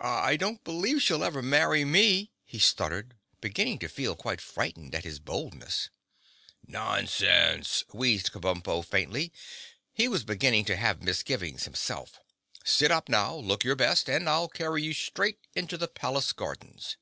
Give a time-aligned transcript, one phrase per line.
[0.00, 5.04] "I don't believe she'll ever marry me," he stuttered, beginning to feel quite frightened at
[5.04, 5.88] his boldness.
[6.66, 9.32] "Nonsense," wheezed Kabumpo faintly.
[9.94, 12.20] He was beginning to have misgivings himself.
[12.66, 13.34] "Sit up now!
[13.34, 16.98] Look your best, and I'll carry you straight into the palace gardens."